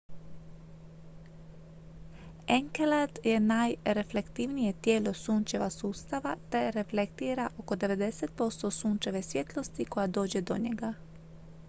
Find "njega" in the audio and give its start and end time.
10.57-10.93